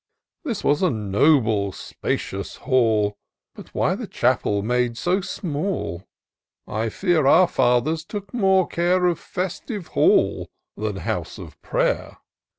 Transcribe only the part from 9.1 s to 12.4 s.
festive hall than house of prayer.